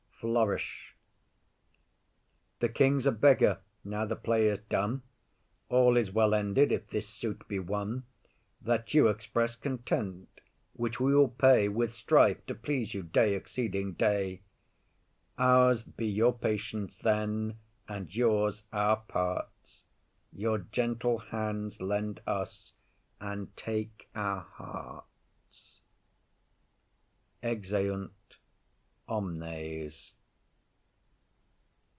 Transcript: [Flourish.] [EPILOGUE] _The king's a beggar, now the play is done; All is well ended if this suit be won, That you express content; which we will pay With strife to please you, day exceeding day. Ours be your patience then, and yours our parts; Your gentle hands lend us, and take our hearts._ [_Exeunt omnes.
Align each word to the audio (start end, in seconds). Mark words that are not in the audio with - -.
[Flourish.] 0.21 0.93
[EPILOGUE] 2.61 2.61
_The 2.61 2.71
king's 2.75 3.07
a 3.07 3.11
beggar, 3.11 3.61
now 3.83 4.05
the 4.05 4.15
play 4.15 4.49
is 4.49 4.59
done; 4.59 5.01
All 5.67 5.97
is 5.97 6.11
well 6.11 6.35
ended 6.35 6.71
if 6.71 6.89
this 6.89 7.09
suit 7.09 7.47
be 7.47 7.57
won, 7.57 8.03
That 8.61 8.93
you 8.93 9.07
express 9.07 9.55
content; 9.55 10.29
which 10.73 10.99
we 10.99 11.15
will 11.15 11.27
pay 11.27 11.69
With 11.69 11.95
strife 11.95 12.45
to 12.45 12.53
please 12.53 12.93
you, 12.93 13.01
day 13.01 13.33
exceeding 13.33 13.93
day. 13.93 14.43
Ours 15.39 15.81
be 15.81 16.05
your 16.05 16.33
patience 16.37 16.97
then, 16.97 17.57
and 17.87 18.15
yours 18.15 18.61
our 18.71 18.97
parts; 18.97 19.81
Your 20.31 20.59
gentle 20.59 21.17
hands 21.17 21.81
lend 21.81 22.21
us, 22.27 22.73
and 23.19 23.57
take 23.57 24.07
our 24.13 24.41
hearts._ 24.41 25.81
[_Exeunt 27.63 28.11
omnes. 29.09 30.13